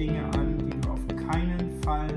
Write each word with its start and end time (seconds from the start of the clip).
Dinge 0.00 0.24
an, 0.32 0.56
die 0.56 0.80
du 0.80 0.90
auf 0.92 1.06
keinen 1.30 1.78
Fall 1.82 2.08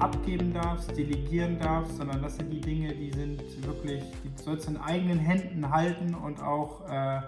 abgeben 0.00 0.52
darfst, 0.52 0.96
delegieren 0.96 1.60
darfst, 1.60 1.96
sondern 1.96 2.20
das 2.22 2.34
sind 2.34 2.50
die 2.50 2.60
Dinge, 2.60 2.92
die 2.92 3.12
sind 3.12 3.40
wirklich, 3.64 4.02
die 4.24 4.42
sollst 4.42 4.66
du 4.66 4.72
in 4.72 4.76
eigenen 4.78 5.20
Händen 5.20 5.70
halten 5.70 6.16
und 6.16 6.42
auch, 6.42 6.90
äh, 6.90 7.20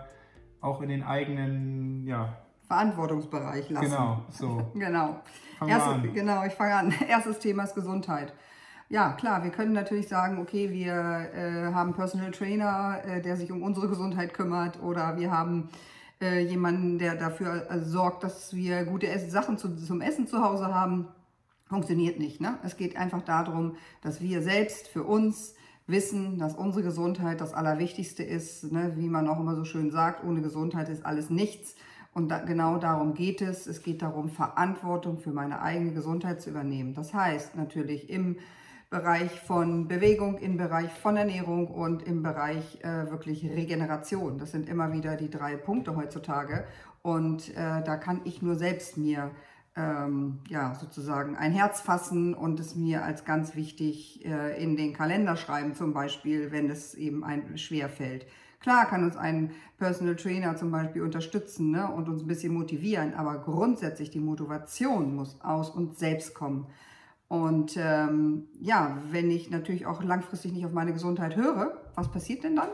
auch 0.61 0.81
in 0.81 0.89
den 0.89 1.05
eigenen, 1.05 2.05
ja. 2.05 2.37
Verantwortungsbereich 2.67 3.71
lassen. 3.71 3.91
Genau, 3.91 4.23
so. 4.29 4.73
genau. 4.75 5.21
Erste, 5.65 6.09
genau, 6.09 6.45
ich 6.47 6.55
fange 6.55 6.75
an. 6.75 6.95
Erstes 7.09 7.39
Thema 7.39 7.63
ist 7.63 7.77
Gesundheit. 7.77 8.35
Ja, 8.89 9.13
klar, 9.13 9.45
wir 9.45 9.53
können 9.53 9.73
natürlich 9.73 10.09
sagen, 10.09 10.39
okay, 10.41 10.73
wir 10.73 10.95
äh, 11.33 11.73
haben 11.73 11.95
Personal 11.95 12.33
Trainer, 12.33 13.03
äh, 13.07 13.23
der 13.23 13.37
sich 13.37 13.53
um 13.53 13.63
unsere 13.63 13.87
Gesundheit 13.87 14.35
kümmert 14.35 14.83
oder 14.83 15.17
wir 15.17 15.31
haben 15.31 15.69
äh, 16.23 16.41
jemanden, 16.41 16.99
der 16.99 17.17
dafür 17.17 17.71
äh, 17.71 17.81
sorgt, 17.81 18.25
dass 18.25 18.55
wir 18.55 18.85
gute 18.85 19.07
Sachen 19.29 19.59
zu, 19.59 19.77
zum 19.77 20.01
Essen 20.01 20.27
zu 20.27 20.43
Hause 20.43 20.75
haben. 20.75 21.09
Funktioniert 21.67 22.19
nicht. 22.19 22.41
Ne? 22.41 22.59
Es 22.63 22.77
geht 22.77 22.97
einfach 22.97 23.23
darum, 23.23 23.77
dass 24.03 24.21
wir 24.21 24.43
selbst 24.43 24.89
für 24.89 25.05
uns 25.05 25.55
wissen, 25.87 26.39
dass 26.39 26.55
unsere 26.55 26.83
Gesundheit 26.83 27.41
das 27.41 27.53
Allerwichtigste 27.55 28.23
ist. 28.23 28.73
Ne? 28.73 28.93
Wie 28.97 29.09
man 29.09 29.29
auch 29.29 29.41
immer 29.41 29.57
so 29.57 29.65
schön 29.65 29.91
sagt, 29.91 30.25
ohne 30.25 30.43
Gesundheit 30.43 30.89
ist 30.89 31.05
alles 31.05 31.31
nichts. 31.31 31.75
Und 32.15 32.29
da, 32.29 32.39
genau 32.39 32.79
darum 32.79 33.15
geht 33.15 33.41
es. 33.41 33.67
Es 33.67 33.83
geht 33.83 34.03
darum, 34.03 34.29
Verantwortung 34.29 35.19
für 35.19 35.33
meine 35.33 35.63
eigene 35.63 35.93
Gesundheit 35.93 36.43
zu 36.43 36.51
übernehmen. 36.51 36.95
Das 36.95 37.15
heißt 37.15 37.57
natürlich 37.57 38.11
im 38.11 38.37
Bereich 38.93 39.41
von 39.41 39.89
Bewegung, 39.89 40.37
im 40.37 40.59
Bereich 40.59 40.93
von 40.93 41.17
Ernährung 41.17 41.69
und 41.69 42.03
im 42.03 42.23
Bereich 42.23 42.79
äh, 42.83 43.11
wirklich 43.11 43.43
Regeneration. 43.43 44.37
Das 44.37 44.53
sind 44.53 44.69
immer 44.69 44.93
wieder 44.93 45.17
die 45.17 45.31
drei 45.31 45.57
Punkte 45.57 45.97
heutzutage. 45.97 46.67
Und 47.01 47.57
äh, 47.57 47.83
da 47.83 47.97
kann 47.97 48.21
ich 48.25 48.43
nur 48.43 48.55
selbst 48.55 48.99
mir 48.99 49.31
ähm, 49.77 50.41
ja, 50.51 50.75
sozusagen 50.75 51.37
ein 51.37 51.53
Herz 51.53 51.81
fassen 51.81 52.35
und 52.35 52.61
es 52.61 52.77
mir 52.77 53.03
als 53.03 53.25
ganz 53.25 53.57
wichtig 53.57 54.27
äh, 54.27 54.63
in 54.63 54.77
den 54.77 54.93
Kalender 54.93 55.37
schreiben, 55.37 55.75
zum 55.75 55.95
Beispiel, 55.95 56.53
wenn 56.53 56.69
es 56.69 56.93
eben 56.93 57.25
ein 57.25 57.57
schwer 57.57 57.89
fällt. 57.89 58.27
Klar 58.61 58.85
kann 58.85 59.05
uns 59.05 59.17
ein 59.17 59.53
Personal 59.79 60.17
Trainer 60.17 60.55
zum 60.57 60.71
Beispiel 60.71 61.01
unterstützen 61.01 61.71
ne, 61.71 61.91
und 61.91 62.11
uns 62.11 62.23
ein 62.23 62.29
bisschen 62.29 62.53
motivieren, 62.53 63.15
aber 63.15 63.39
grundsätzlich 63.39 64.11
die 64.11 64.21
Motivation 64.21 65.17
muss 65.17 65.41
aus 65.41 65.71
uns 65.71 65.99
selbst 65.99 66.35
kommen. 66.35 66.67
Und 67.33 67.79
ähm, 67.79 68.49
ja, 68.61 68.99
wenn 69.11 69.31
ich 69.31 69.49
natürlich 69.49 69.87
auch 69.87 70.03
langfristig 70.03 70.53
nicht 70.53 70.67
auf 70.67 70.73
meine 70.73 70.93
Gesundheit 70.93 71.35
höre, 71.35 71.81
was 71.95 72.11
passiert 72.11 72.45
denn 72.45 72.57
dann? 72.57 72.69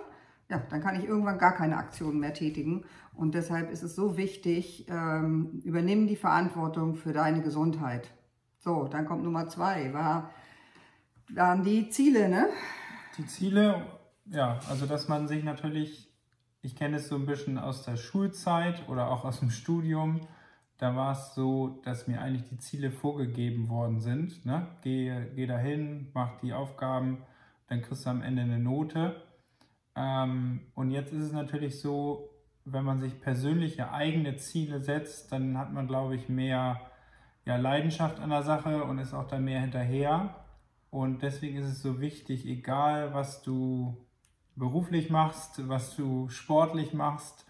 Ja, 0.50 0.60
dann 0.68 0.80
kann 0.80 0.98
ich 0.98 1.06
irgendwann 1.06 1.38
gar 1.38 1.54
keine 1.54 1.76
Aktionen 1.76 2.18
mehr 2.18 2.34
tätigen. 2.34 2.84
Und 3.14 3.36
deshalb 3.36 3.70
ist 3.70 3.84
es 3.84 3.94
so 3.94 4.16
wichtig, 4.16 4.86
ähm, 4.88 5.60
übernimm 5.62 6.08
die 6.08 6.16
Verantwortung 6.16 6.96
für 6.96 7.12
deine 7.12 7.40
Gesundheit. 7.40 8.10
So, 8.58 8.88
dann 8.88 9.06
kommt 9.06 9.22
Nummer 9.22 9.46
zwei, 9.46 9.94
war, 9.94 10.32
waren 11.32 11.62
die 11.62 11.88
Ziele, 11.90 12.28
ne? 12.28 12.48
Die 13.16 13.26
Ziele, 13.26 13.86
ja, 14.24 14.58
also 14.68 14.86
dass 14.86 15.06
man 15.06 15.28
sich 15.28 15.44
natürlich, 15.44 16.12
ich 16.62 16.74
kenne 16.74 16.96
es 16.96 17.06
so 17.06 17.14
ein 17.14 17.26
bisschen 17.26 17.58
aus 17.58 17.84
der 17.84 17.94
Schulzeit 17.94 18.88
oder 18.88 19.08
auch 19.12 19.24
aus 19.24 19.38
dem 19.38 19.50
Studium, 19.50 20.26
da 20.78 20.94
war 20.94 21.12
es 21.12 21.34
so, 21.34 21.80
dass 21.84 22.06
mir 22.06 22.20
eigentlich 22.20 22.48
die 22.48 22.58
Ziele 22.58 22.90
vorgegeben 22.90 23.68
worden 23.68 23.98
sind. 23.98 24.46
Ne? 24.46 24.68
Geh, 24.82 25.12
geh 25.34 25.46
dahin, 25.46 26.08
mach 26.14 26.38
die 26.40 26.52
Aufgaben, 26.52 27.24
dann 27.68 27.82
kriegst 27.82 28.06
du 28.06 28.10
am 28.10 28.22
Ende 28.22 28.42
eine 28.42 28.60
Note. 28.60 29.20
Ähm, 29.96 30.60
und 30.74 30.92
jetzt 30.92 31.12
ist 31.12 31.24
es 31.24 31.32
natürlich 31.32 31.80
so, 31.80 32.30
wenn 32.64 32.84
man 32.84 33.00
sich 33.00 33.20
persönliche 33.20 33.92
eigene 33.92 34.36
Ziele 34.36 34.80
setzt, 34.80 35.32
dann 35.32 35.58
hat 35.58 35.72
man, 35.72 35.88
glaube 35.88 36.14
ich, 36.14 36.28
mehr 36.28 36.80
ja, 37.44 37.56
Leidenschaft 37.56 38.20
an 38.20 38.30
der 38.30 38.42
Sache 38.42 38.84
und 38.84 38.98
ist 38.98 39.14
auch 39.14 39.26
da 39.26 39.38
mehr 39.38 39.60
hinterher. 39.60 40.44
Und 40.90 41.22
deswegen 41.22 41.56
ist 41.58 41.66
es 41.66 41.82
so 41.82 42.00
wichtig, 42.00 42.46
egal 42.46 43.14
was 43.14 43.42
du 43.42 44.06
beruflich 44.54 45.10
machst, 45.10 45.68
was 45.68 45.96
du 45.96 46.28
sportlich 46.28 46.92
machst, 46.94 47.46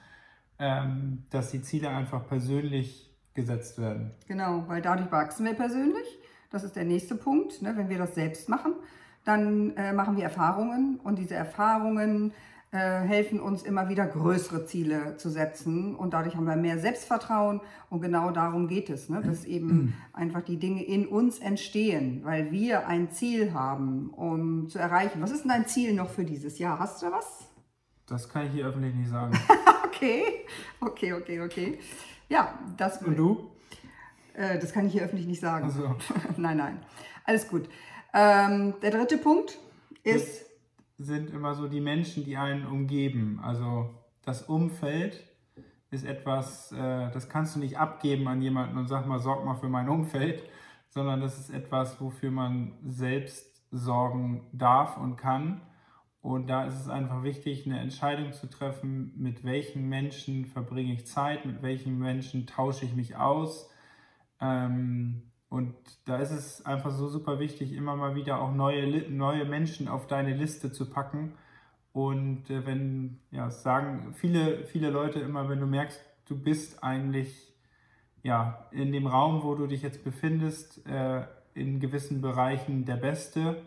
ähm, 0.59 1.27
dass 1.31 1.51
die 1.51 1.63
Ziele 1.63 1.91
einfach 1.91 2.27
persönlich 2.27 3.08
gesetzt 3.35 3.79
werden. 3.79 4.11
Genau, 4.27 4.65
weil 4.67 4.83
dadurch 4.83 5.11
wachsen 5.13 5.47
wir 5.47 5.55
persönlich. 5.55 6.19
Das 6.51 6.65
ist 6.65 6.77
der 6.77 6.85
nächste 6.85 7.15
Punkt. 7.15 7.63
Ne? 7.63 7.77
Wenn 7.77 7.89
wir 7.89 7.99
das 7.99 8.15
selbst 8.15 8.49
machen, 8.49 8.75
dann 9.25 9.77
äh, 9.77 9.93
machen 9.93 10.17
wir 10.17 10.25
Erfahrungen 10.25 10.99
und 11.03 11.19
diese 11.19 11.35
Erfahrungen 11.35 12.33
äh, 12.71 12.79
helfen 12.79 13.41
uns 13.41 13.63
immer 13.63 13.89
wieder 13.89 14.07
größere 14.07 14.67
Ziele 14.67 15.17
zu 15.17 15.31
setzen 15.31 15.95
und 15.95 16.13
dadurch 16.13 16.37
haben 16.37 16.47
wir 16.47 16.57
mehr 16.57 16.79
Selbstvertrauen 16.79 17.61
und 17.89 18.03
genau 18.03 18.31
darum 18.31 18.69
geht 18.69 18.91
es, 18.91 19.09
ne? 19.09 19.23
dass 19.23 19.45
eben 19.47 19.95
einfach 20.13 20.43
die 20.43 20.59
Dinge 20.59 20.85
in 20.85 21.07
uns 21.07 21.39
entstehen, 21.39 22.21
weil 22.25 22.51
wir 22.51 22.87
ein 22.87 23.11
Ziel 23.11 23.55
haben, 23.55 24.11
um 24.11 24.69
zu 24.69 24.79
erreichen. 24.79 25.23
Was 25.23 25.31
ist 25.31 25.43
denn 25.43 25.51
dein 25.51 25.67
Ziel 25.67 25.95
noch 25.95 26.11
für 26.11 26.25
dieses 26.25 26.59
Jahr? 26.59 26.79
Hast 26.79 27.03
du 27.03 27.11
was? 27.11 27.49
Das 28.07 28.29
kann 28.29 28.47
ich 28.47 28.53
hier 28.53 28.67
öffentlich 28.67 28.95
nicht 28.95 29.11
sagen. 29.11 29.39
okay, 29.87 30.23
okay, 30.81 31.13
okay, 31.13 31.41
okay. 31.41 31.79
Ja, 32.29 32.59
das. 32.77 33.03
Und 33.03 33.17
du? 33.17 33.51
Äh, 34.35 34.59
das 34.59 34.73
kann 34.73 34.87
ich 34.87 34.93
hier 34.93 35.03
öffentlich 35.03 35.27
nicht 35.27 35.41
sagen. 35.41 35.69
Ach 35.71 35.75
so. 35.75 35.97
nein, 36.37 36.57
nein. 36.57 36.79
Alles 37.25 37.49
gut. 37.49 37.69
Ähm, 38.15 38.75
der 38.83 38.91
dritte 38.91 39.19
Punkt 39.19 39.59
ist. 40.03 40.47
Das 40.99 41.07
sind 41.07 41.31
immer 41.31 41.55
so 41.55 41.69
die 41.69 41.81
Menschen, 41.81 42.25
die 42.25 42.37
einen 42.37 42.67
umgeben. 42.67 43.41
Also 43.43 43.91
das 44.25 44.43
Umfeld 44.43 45.25
ist 45.91 46.05
etwas, 46.05 46.73
äh, 46.73 47.11
das 47.11 47.29
kannst 47.29 47.57
du 47.57 47.61
nicht 47.61 47.79
abgeben 47.79 48.29
an 48.29 48.43
jemanden 48.43 48.77
und 48.77 48.89
sag 48.89 49.07
mal, 49.07 49.19
sorg 49.19 49.45
mal 49.45 49.55
für 49.55 49.69
mein 49.69 49.89
Umfeld, 49.89 50.43
sondern 50.89 51.21
das 51.21 51.39
ist 51.39 51.51
etwas, 51.51 52.01
wofür 52.01 52.31
man 52.31 52.73
selbst 52.85 53.63
sorgen 53.71 54.47
darf 54.53 54.97
und 54.97 55.17
kann. 55.17 55.63
Und 56.21 56.49
da 56.49 56.67
ist 56.67 56.81
es 56.81 56.89
einfach 56.89 57.23
wichtig, 57.23 57.67
eine 57.67 57.79
Entscheidung 57.79 58.33
zu 58.33 58.49
treffen, 58.49 59.13
mit 59.17 59.45
welchen 59.45 59.89
Menschen 59.89 60.47
verbringe 60.47 60.93
ich 60.93 61.07
Zeit, 61.07 61.47
mit 61.47 61.63
welchen 61.63 61.99
Menschen 61.99 62.47
tausche 62.47 62.85
ich 62.85 62.95
mich 62.95 63.17
aus. 63.17 63.71
Ähm, 64.41 65.23
und 65.49 65.75
da 66.05 66.19
ist 66.19 66.33
es 66.33 66.67
einfach 66.67 66.91
so 66.91 67.09
super 67.09 67.39
wichtig, 67.39 67.73
immer 67.73 67.97
mal 67.97 68.15
wieder 68.15 68.41
auch 68.41 68.53
neue, 68.53 69.11
neue 69.11 69.45
Menschen 69.45 69.89
auf 69.89 70.07
deine 70.07 70.35
Liste 70.35 70.73
zu 70.73 70.91
packen. 70.91 71.35
Und 71.93 72.51
äh, 72.51 72.67
wenn, 72.67 73.21
ja, 73.31 73.51
sagen 73.51 74.15
viele, 74.15 74.65
viele 74.65 74.91
Leute 74.91 75.21
immer, 75.21 75.49
wenn 75.49 75.61
du 75.61 75.67
merkst, 75.67 76.01
du 76.27 76.37
bist 76.37 76.83
eigentlich 76.83 77.55
ja, 78.23 78.69
in 78.73 78.93
dem 78.93 79.07
Raum, 79.07 79.43
wo 79.43 79.55
du 79.55 79.67
dich 79.67 79.83
jetzt 79.83 80.05
befindest, 80.05 80.87
äh, 80.87 81.25
in 81.55 81.81
gewissen 81.81 82.21
Bereichen 82.21 82.85
der 82.85 82.97
Beste, 82.97 83.63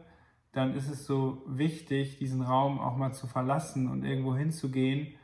dann 0.54 0.76
ist 0.76 0.90
es 0.90 1.06
so 1.06 1.44
wichtig, 1.48 2.18
diesen 2.18 2.42
Raum 2.42 2.80
auch 2.80 2.98
mal 2.98 3.14
zu 3.14 3.28
verlassen 3.28 3.90
und 3.90 4.04
irgendwo 4.04 4.36
hinzugehen, 4.36 5.16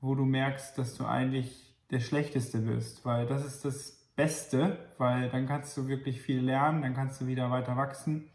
wo 0.00 0.14
du 0.14 0.24
merkst, 0.24 0.76
dass 0.76 0.94
du 0.94 1.06
eigentlich 1.06 1.74
der 1.90 2.00
Schlechteste 2.00 2.58
bist, 2.58 3.04
weil 3.04 3.26
das 3.26 3.44
ist 3.44 3.64
das 3.64 3.96
Beste, 4.16 4.78
weil 4.98 5.28
dann 5.30 5.46
kannst 5.46 5.76
du 5.76 5.88
wirklich 5.88 6.20
viel 6.20 6.40
lernen, 6.40 6.82
dann 6.82 6.94
kannst 6.94 7.20
du 7.20 7.26
wieder 7.26 7.50
weiter 7.50 7.76
wachsen. 7.76 8.30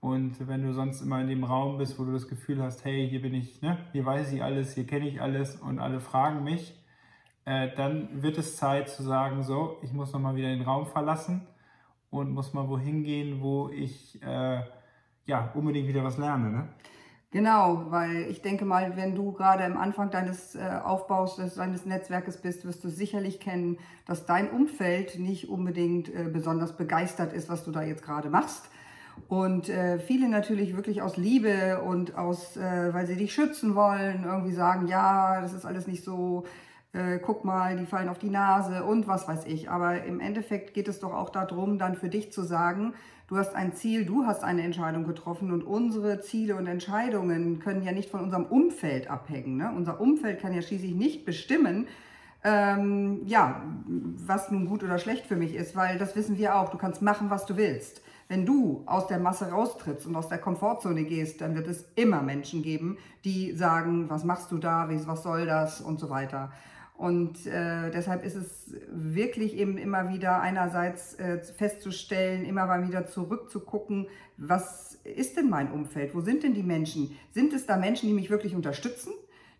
Und 0.00 0.46
wenn 0.46 0.62
du 0.62 0.72
sonst 0.72 1.00
immer 1.00 1.20
in 1.20 1.28
dem 1.28 1.42
Raum 1.42 1.78
bist, 1.78 1.98
wo 1.98 2.04
du 2.04 2.12
das 2.12 2.28
Gefühl 2.28 2.62
hast, 2.62 2.84
hey, 2.84 3.08
hier 3.08 3.20
bin 3.20 3.34
ich, 3.34 3.60
ne, 3.62 3.78
hier 3.92 4.06
weiß 4.06 4.32
ich 4.32 4.42
alles, 4.42 4.74
hier 4.74 4.86
kenne 4.86 5.08
ich 5.08 5.20
alles 5.20 5.56
und 5.56 5.80
alle 5.80 6.00
fragen 6.00 6.44
mich, 6.44 6.74
äh, 7.44 7.74
dann 7.74 8.22
wird 8.22 8.38
es 8.38 8.56
Zeit 8.56 8.88
zu 8.88 9.02
sagen, 9.02 9.42
so, 9.42 9.78
ich 9.82 9.92
muss 9.92 10.12
nochmal 10.12 10.36
wieder 10.36 10.48
den 10.48 10.62
Raum 10.62 10.86
verlassen 10.86 11.48
und 12.10 12.30
muss 12.30 12.54
mal 12.54 12.68
wohin 12.68 13.02
gehen, 13.02 13.40
wo 13.40 13.70
ich 13.70 14.22
äh, 14.22 14.62
ja, 15.28 15.50
unbedingt 15.54 15.86
wieder 15.86 16.02
was 16.02 16.18
lerne, 16.18 16.50
ne? 16.50 16.68
Genau, 17.30 17.84
weil 17.90 18.22
ich 18.30 18.40
denke 18.40 18.64
mal, 18.64 18.96
wenn 18.96 19.14
du 19.14 19.32
gerade 19.32 19.62
am 19.62 19.76
Anfang 19.76 20.10
deines 20.10 20.54
äh, 20.54 20.60
Aufbaus 20.82 21.36
deines 21.36 21.84
Netzwerkes 21.84 22.38
bist, 22.38 22.64
wirst 22.64 22.82
du 22.82 22.88
sicherlich 22.88 23.38
kennen, 23.38 23.76
dass 24.06 24.24
dein 24.24 24.50
Umfeld 24.50 25.18
nicht 25.18 25.50
unbedingt 25.50 26.08
äh, 26.08 26.30
besonders 26.32 26.74
begeistert 26.74 27.34
ist, 27.34 27.50
was 27.50 27.64
du 27.64 27.70
da 27.70 27.82
jetzt 27.82 28.02
gerade 28.02 28.30
machst. 28.30 28.70
Und 29.28 29.68
äh, 29.68 29.98
viele 29.98 30.30
natürlich 30.30 30.74
wirklich 30.74 31.02
aus 31.02 31.18
Liebe 31.18 31.82
und 31.82 32.16
aus, 32.16 32.56
äh, 32.56 32.94
weil 32.94 33.06
sie 33.06 33.16
dich 33.16 33.34
schützen 33.34 33.74
wollen, 33.74 34.24
irgendwie 34.24 34.54
sagen, 34.54 34.86
ja, 34.86 35.42
das 35.42 35.52
ist 35.52 35.66
alles 35.66 35.86
nicht 35.86 36.04
so, 36.04 36.44
äh, 36.92 37.18
guck 37.18 37.44
mal, 37.44 37.76
die 37.76 37.86
fallen 37.86 38.08
auf 38.08 38.18
die 38.18 38.30
Nase 38.30 38.84
und 38.84 39.06
was 39.06 39.28
weiß 39.28 39.44
ich. 39.46 39.70
Aber 39.70 40.04
im 40.04 40.20
Endeffekt 40.20 40.74
geht 40.74 40.88
es 40.88 41.00
doch 41.00 41.12
auch 41.12 41.30
darum, 41.30 41.78
dann 41.78 41.94
für 41.94 42.08
dich 42.08 42.32
zu 42.32 42.42
sagen, 42.42 42.94
du 43.28 43.36
hast 43.36 43.54
ein 43.54 43.74
Ziel, 43.74 44.04
du 44.04 44.26
hast 44.26 44.42
eine 44.42 44.62
Entscheidung 44.62 45.04
getroffen 45.04 45.52
und 45.52 45.62
unsere 45.62 46.20
Ziele 46.20 46.56
und 46.56 46.66
Entscheidungen 46.66 47.58
können 47.58 47.82
ja 47.82 47.92
nicht 47.92 48.10
von 48.10 48.20
unserem 48.20 48.46
Umfeld 48.46 49.10
abhängen. 49.10 49.56
Ne? 49.56 49.72
Unser 49.76 50.00
Umfeld 50.00 50.40
kann 50.40 50.54
ja 50.54 50.62
schließlich 50.62 50.94
nicht 50.94 51.24
bestimmen, 51.24 51.86
ähm, 52.44 53.22
ja, 53.26 53.62
was 54.26 54.50
nun 54.50 54.66
gut 54.66 54.84
oder 54.84 54.98
schlecht 54.98 55.26
für 55.26 55.36
mich 55.36 55.54
ist, 55.54 55.74
weil 55.74 55.98
das 55.98 56.14
wissen 56.14 56.38
wir 56.38 56.56
auch, 56.56 56.70
du 56.70 56.78
kannst 56.78 57.02
machen, 57.02 57.30
was 57.30 57.46
du 57.46 57.56
willst. 57.56 58.00
Wenn 58.28 58.46
du 58.46 58.82
aus 58.86 59.06
der 59.06 59.18
Masse 59.18 59.50
raustrittst 59.50 60.06
und 60.06 60.14
aus 60.14 60.28
der 60.28 60.38
Komfortzone 60.38 61.04
gehst, 61.04 61.40
dann 61.40 61.54
wird 61.54 61.66
es 61.66 61.86
immer 61.96 62.22
Menschen 62.22 62.62
geben, 62.62 62.98
die 63.24 63.52
sagen, 63.52 64.08
was 64.08 64.22
machst 64.22 64.52
du 64.52 64.58
da, 64.58 64.88
was 64.88 65.22
soll 65.22 65.46
das 65.46 65.80
und 65.80 65.98
so 65.98 66.10
weiter. 66.10 66.52
Und 66.98 67.46
äh, 67.46 67.92
deshalb 67.92 68.24
ist 68.24 68.34
es 68.34 68.74
wirklich 68.90 69.56
eben 69.56 69.78
immer 69.78 70.12
wieder 70.12 70.40
einerseits 70.40 71.14
äh, 71.14 71.38
festzustellen, 71.38 72.44
immer 72.44 72.66
mal 72.66 72.86
wieder 72.88 73.06
zurückzugucken, 73.06 74.08
was 74.36 74.98
ist 75.04 75.36
denn 75.36 75.48
mein 75.48 75.70
Umfeld? 75.70 76.12
Wo 76.12 76.20
sind 76.20 76.42
denn 76.42 76.54
die 76.54 76.64
Menschen? 76.64 77.16
Sind 77.30 77.52
es 77.52 77.66
da 77.66 77.76
Menschen, 77.76 78.08
die 78.08 78.14
mich 78.14 78.30
wirklich 78.30 78.54
unterstützen? 78.54 79.12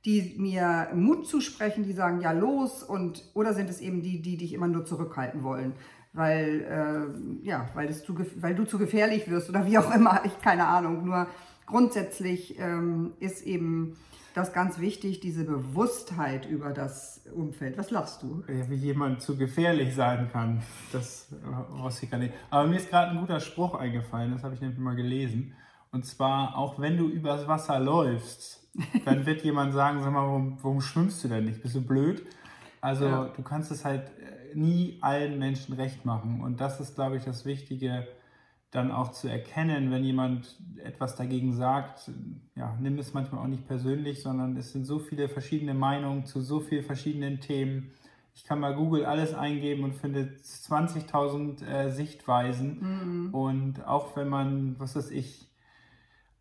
die 0.04 0.36
mir 0.38 0.88
Mut 0.94 1.26
zusprechen, 1.26 1.82
die 1.82 1.92
sagen, 1.92 2.20
ja 2.20 2.30
los, 2.30 2.84
und 2.84 3.24
oder 3.34 3.52
sind 3.52 3.68
es 3.68 3.80
eben 3.80 4.00
die, 4.00 4.22
die 4.22 4.36
dich 4.36 4.52
immer 4.52 4.68
nur 4.68 4.84
zurückhalten 4.84 5.42
wollen, 5.42 5.72
weil, 6.12 6.60
äh, 6.62 7.46
ja, 7.46 7.68
weil, 7.74 7.88
das 7.88 8.04
zu, 8.04 8.14
weil 8.36 8.54
du 8.54 8.64
zu 8.64 8.78
gefährlich 8.78 9.28
wirst 9.28 9.50
oder 9.50 9.66
wie 9.66 9.76
auch 9.76 9.92
immer, 9.94 10.20
ich 10.24 10.40
keine 10.40 10.66
Ahnung. 10.66 11.04
Nur 11.04 11.26
grundsätzlich 11.68 12.58
ähm, 12.58 13.12
ist 13.20 13.42
eben 13.42 13.96
das 14.34 14.52
ganz 14.52 14.78
wichtig, 14.78 15.20
diese 15.20 15.44
Bewusstheit 15.44 16.46
über 16.46 16.70
das 16.70 17.22
Umfeld. 17.34 17.76
Was 17.76 17.90
lachst 17.90 18.22
du? 18.22 18.42
Ja, 18.48 18.68
wie 18.70 18.76
jemand 18.76 19.20
zu 19.20 19.36
gefährlich 19.36 19.94
sein 19.94 20.30
kann, 20.32 20.62
das 20.92 21.28
äh, 21.32 21.82
wusste 21.82 22.06
ich 22.06 22.10
gar 22.10 22.18
nicht. 22.18 22.32
Aber 22.50 22.68
mir 22.68 22.76
ist 22.76 22.88
gerade 22.88 23.12
ein 23.12 23.20
guter 23.20 23.40
Spruch 23.40 23.74
eingefallen, 23.74 24.32
das 24.32 24.42
habe 24.42 24.54
ich 24.54 24.60
nämlich 24.60 24.78
mal 24.78 24.96
gelesen. 24.96 25.54
Und 25.90 26.06
zwar, 26.06 26.56
auch 26.56 26.80
wenn 26.80 26.96
du 26.96 27.08
übers 27.08 27.48
Wasser 27.48 27.78
läufst, 27.80 28.68
dann 29.04 29.26
wird 29.26 29.42
jemand 29.42 29.72
sagen, 29.72 30.00
sag 30.02 30.12
mal, 30.12 30.26
warum, 30.26 30.58
warum 30.62 30.80
schwimmst 30.80 31.22
du 31.24 31.28
denn 31.28 31.44
nicht? 31.44 31.62
Bist 31.62 31.74
du 31.74 31.82
blöd? 31.82 32.24
Also 32.80 33.06
ja. 33.06 33.24
du 33.24 33.42
kannst 33.42 33.70
es 33.70 33.84
halt 33.84 34.04
äh, 34.20 34.56
nie 34.56 34.98
allen 35.00 35.38
Menschen 35.38 35.74
recht 35.74 36.04
machen. 36.04 36.40
Und 36.42 36.60
das 36.60 36.80
ist, 36.80 36.94
glaube 36.94 37.16
ich, 37.16 37.24
das 37.24 37.44
Wichtige, 37.44 38.06
dann 38.70 38.90
auch 38.90 39.12
zu 39.12 39.28
erkennen, 39.28 39.90
wenn 39.90 40.04
jemand 40.04 40.56
etwas 40.84 41.16
dagegen 41.16 41.54
sagt, 41.54 42.10
ja, 42.54 42.76
nimm 42.80 42.98
es 42.98 43.14
manchmal 43.14 43.42
auch 43.42 43.48
nicht 43.48 43.66
persönlich, 43.66 44.22
sondern 44.22 44.56
es 44.56 44.72
sind 44.72 44.84
so 44.84 44.98
viele 44.98 45.28
verschiedene 45.28 45.72
Meinungen 45.72 46.26
zu 46.26 46.42
so 46.42 46.60
vielen 46.60 46.84
verschiedenen 46.84 47.40
Themen. 47.40 47.92
Ich 48.34 48.44
kann 48.44 48.60
mal 48.60 48.74
Google 48.74 49.06
alles 49.06 49.34
eingeben 49.34 49.84
und 49.84 49.94
finde 49.94 50.36
20.000 50.42 51.64
äh, 51.64 51.90
Sichtweisen. 51.90 53.28
Mhm. 53.28 53.34
Und 53.34 53.86
auch 53.86 54.14
wenn 54.16 54.28
man, 54.28 54.76
was 54.78 54.94
weiß 54.94 55.10
ich, 55.12 55.48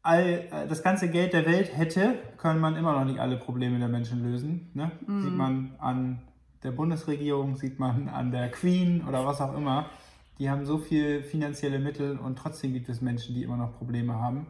all, 0.03 0.47
äh, 0.51 0.67
das 0.67 0.83
ganze 0.83 1.09
Geld 1.09 1.33
der 1.33 1.45
Welt 1.45 1.75
hätte, 1.75 2.15
kann 2.37 2.59
man 2.59 2.75
immer 2.75 2.91
noch 2.91 3.05
nicht 3.05 3.19
alle 3.19 3.37
Probleme 3.37 3.79
der 3.79 3.87
Menschen 3.87 4.21
lösen. 4.21 4.69
Ne? 4.73 4.91
Mhm. 5.07 5.23
Sieht 5.23 5.33
man 5.33 5.75
an 5.79 6.21
der 6.63 6.71
Bundesregierung, 6.71 7.55
sieht 7.55 7.79
man 7.79 8.09
an 8.09 8.31
der 8.31 8.51
Queen 8.51 9.05
oder 9.07 9.25
was 9.25 9.39
auch 9.39 9.55
immer 9.55 9.89
die 10.39 10.49
haben 10.49 10.65
so 10.65 10.77
viel 10.77 11.23
finanzielle 11.23 11.79
Mittel 11.79 12.17
und 12.17 12.37
trotzdem 12.37 12.73
gibt 12.73 12.89
es 12.89 13.01
Menschen, 13.01 13.35
die 13.35 13.43
immer 13.43 13.57
noch 13.57 13.77
Probleme 13.77 14.15
haben 14.15 14.47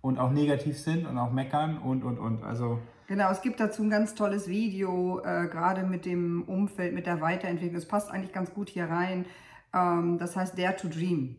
und 0.00 0.18
auch 0.18 0.30
negativ 0.30 0.78
sind 0.78 1.06
und 1.06 1.18
auch 1.18 1.32
meckern 1.32 1.78
und 1.78 2.04
und 2.04 2.18
und. 2.18 2.42
Also 2.44 2.78
Genau, 3.10 3.28
es 3.32 3.42
gibt 3.42 3.58
dazu 3.58 3.82
ein 3.82 3.90
ganz 3.90 4.14
tolles 4.14 4.46
Video, 4.46 5.20
äh, 5.24 5.48
gerade 5.48 5.82
mit 5.82 6.04
dem 6.04 6.42
Umfeld, 6.42 6.94
mit 6.94 7.06
der 7.06 7.20
Weiterentwicklung. 7.20 7.76
Es 7.76 7.88
passt 7.88 8.08
eigentlich 8.08 8.32
ganz 8.32 8.54
gut 8.54 8.68
hier 8.68 8.84
rein. 8.84 9.26
Ähm, 9.74 10.16
das 10.18 10.36
heißt 10.36 10.56
Dare 10.56 10.76
to 10.76 10.86
Dream. 10.86 11.34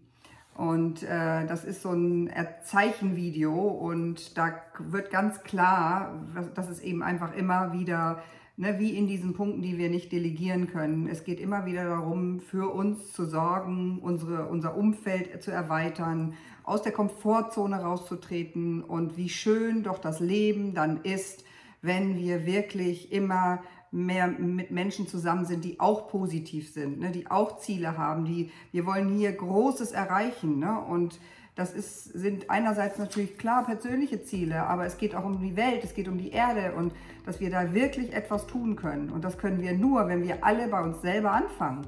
Und 0.53 1.01
äh, 1.03 1.45
das 1.47 1.63
ist 1.63 1.81
so 1.81 1.93
ein 1.93 2.29
Zeichenvideo 2.65 3.53
und 3.53 4.37
da 4.37 4.53
wird 4.79 5.11
ganz 5.11 5.43
klar, 5.43 6.13
dass 6.55 6.67
es 6.67 6.81
eben 6.81 7.03
einfach 7.03 7.33
immer 7.33 7.71
wieder 7.71 8.21
ne, 8.61 8.77
wie 8.77 8.95
in 8.95 9.07
diesen 9.07 9.33
Punkten, 9.33 9.63
die 9.63 9.79
wir 9.79 9.89
nicht 9.89 10.11
delegieren 10.11 10.67
können. 10.67 11.07
Es 11.07 11.23
geht 11.23 11.39
immer 11.39 11.65
wieder 11.65 11.83
darum, 11.83 12.39
für 12.39 12.71
uns 12.71 13.11
zu 13.11 13.25
sorgen, 13.25 13.99
unsere, 14.01 14.45
unser 14.45 14.77
Umfeld 14.77 15.41
zu 15.41 15.49
erweitern, 15.49 16.35
aus 16.63 16.83
der 16.83 16.91
Komfortzone 16.91 17.81
rauszutreten 17.81 18.83
und 18.83 19.17
wie 19.17 19.29
schön 19.29 19.81
doch 19.81 19.97
das 19.97 20.19
Leben 20.19 20.75
dann 20.75 21.01
ist, 21.01 21.43
wenn 21.81 22.17
wir 22.17 22.45
wirklich 22.45 23.11
immer 23.11 23.63
mehr 23.89 24.27
mit 24.27 24.69
Menschen 24.69 25.07
zusammen 25.07 25.45
sind, 25.45 25.65
die 25.65 25.79
auch 25.79 26.07
positiv 26.07 26.71
sind, 26.71 26.99
ne, 26.99 27.09
die 27.09 27.31
auch 27.31 27.57
Ziele 27.57 27.97
haben, 27.97 28.25
die 28.25 28.51
wir 28.71 28.85
wollen 28.85 29.17
hier 29.17 29.31
Großes 29.31 29.91
erreichen. 29.91 30.59
Ne, 30.59 30.79
und 30.79 31.19
das 31.55 31.73
ist, 31.73 32.05
sind 32.05 32.49
einerseits 32.49 32.97
natürlich 32.97 33.37
klar 33.37 33.65
persönliche 33.65 34.23
Ziele, 34.23 34.63
aber 34.63 34.85
es 34.85 34.97
geht 34.97 35.15
auch 35.15 35.25
um 35.25 35.39
die 35.41 35.55
Welt, 35.55 35.83
es 35.83 35.93
geht 35.93 36.07
um 36.07 36.17
die 36.17 36.31
Erde 36.31 36.73
und 36.75 36.93
dass 37.25 37.39
wir 37.39 37.49
da 37.49 37.73
wirklich 37.73 38.13
etwas 38.13 38.47
tun 38.47 38.75
können. 38.75 39.09
Und 39.09 39.23
das 39.23 39.37
können 39.37 39.61
wir 39.61 39.73
nur, 39.73 40.07
wenn 40.07 40.23
wir 40.23 40.43
alle 40.43 40.67
bei 40.67 40.81
uns 40.81 41.01
selber 41.01 41.31
anfangen. 41.31 41.85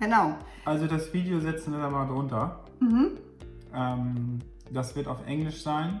Genau. 0.00 0.36
Also 0.64 0.86
das 0.86 1.12
Video 1.12 1.40
setzen 1.40 1.72
wir 1.72 1.80
da 1.80 1.88
mal 1.88 2.06
drunter. 2.06 2.64
Mhm. 2.80 3.10
Ähm, 3.74 4.38
das 4.70 4.94
wird 4.96 5.06
auf 5.06 5.24
Englisch 5.26 5.62
sein 5.62 6.00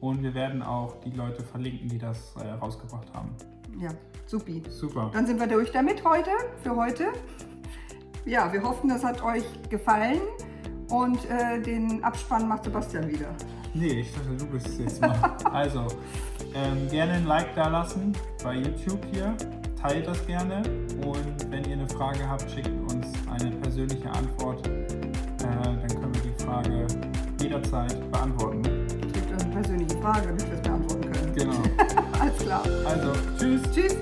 und 0.00 0.22
wir 0.22 0.34
werden 0.34 0.62
auch 0.62 1.00
die 1.00 1.10
Leute 1.10 1.42
verlinken, 1.42 1.88
die 1.88 1.98
das 1.98 2.34
äh, 2.36 2.48
rausgebracht 2.48 3.12
haben. 3.12 3.30
Ja, 3.78 3.90
supi. 4.26 4.62
Super. 4.68 5.10
Dann 5.12 5.26
sind 5.26 5.40
wir 5.40 5.46
durch 5.46 5.72
damit 5.72 6.04
heute, 6.04 6.30
für 6.62 6.76
heute. 6.76 7.06
Ja, 8.24 8.52
wir 8.52 8.62
hoffen, 8.62 8.88
das 8.88 9.04
hat 9.04 9.22
euch 9.22 9.44
gefallen. 9.68 10.20
Und 10.92 11.18
äh, 11.30 11.58
den 11.58 12.04
Abspann 12.04 12.46
macht 12.46 12.64
Sebastian 12.64 13.08
wieder. 13.08 13.28
Nee, 13.72 14.00
ich 14.00 14.12
dachte, 14.12 14.36
du 14.38 14.46
bist 14.46 14.66
es 14.68 14.78
jetzt 14.78 15.00
mal. 15.00 15.18
also, 15.50 15.86
ähm, 16.54 16.86
gerne 16.90 17.14
ein 17.14 17.24
Like 17.24 17.54
da 17.54 17.68
lassen 17.68 18.12
bei 18.44 18.56
YouTube 18.56 19.00
hier. 19.10 19.34
Teilt 19.80 20.06
das 20.06 20.26
gerne. 20.26 20.62
Und 21.02 21.50
wenn 21.50 21.64
ihr 21.64 21.78
eine 21.78 21.88
Frage 21.88 22.28
habt, 22.28 22.48
schickt 22.50 22.68
uns 22.92 23.06
eine 23.30 23.50
persönliche 23.56 24.10
Antwort. 24.10 24.66
Äh, 24.66 24.76
dann 25.40 25.88
können 25.88 26.14
wir 26.14 26.30
die 26.30 26.44
Frage 26.44 26.86
jederzeit 27.40 28.12
beantworten. 28.12 28.62
Schickt 29.14 29.32
uns 29.32 29.44
eine 29.44 29.52
persönliche 29.54 29.96
Frage, 29.96 30.26
damit 30.26 30.46
wir 30.46 30.54
es 30.54 30.60
beantworten 30.60 31.10
können. 31.10 31.34
Genau. 31.34 31.62
Alles 32.20 32.36
klar. 32.36 32.62
Also, 32.84 33.12
tschüss. 33.38 33.62
Tschüss. 33.74 33.96